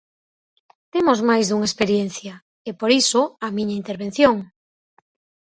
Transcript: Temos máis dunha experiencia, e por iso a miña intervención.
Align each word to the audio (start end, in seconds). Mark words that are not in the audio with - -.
Temos 0.93 1.19
máis 1.29 1.45
dunha 1.47 1.69
experiencia, 1.71 2.33
e 2.69 2.71
por 2.79 2.91
iso 3.01 3.21
a 3.45 3.47
miña 3.55 3.79
intervención. 3.81 4.35